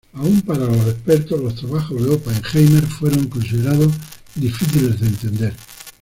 [0.15, 3.93] Aun para los expertos, los trabajos de Oppenheimer fueron considerados
[4.33, 5.53] difíciles de entender.